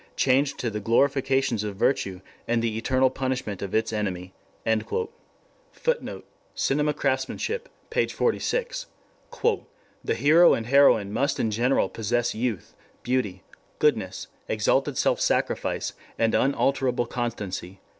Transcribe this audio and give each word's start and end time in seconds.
changed 0.15 0.57
to 0.57 0.71
the 0.71 0.79
glorifications 0.81 1.63
of 1.63 1.75
virtue 1.75 2.21
and 2.47 2.63
the 2.63 2.75
eternal 2.75 3.11
punishment 3.11 3.61
of 3.61 3.75
its 3.75 3.93
enemy." 3.93 4.33
[Footnote: 5.71 6.23
Op. 6.23 6.25
cit., 7.39 7.69
p. 7.91 8.07
46. 8.07 8.85
"The 10.03 10.15
hero 10.15 10.55
and 10.55 10.65
heroine 10.65 11.13
must 11.13 11.39
in 11.39 11.51
general 11.51 11.87
possess 11.87 12.33
youth, 12.33 12.75
beauty, 13.03 13.43
goodness, 13.77 14.25
exalted 14.47 14.97
self 14.97 15.21
sacrifice, 15.21 15.93
and 16.17 16.33
unalterable 16.33 17.05
constancy." 17.05 17.79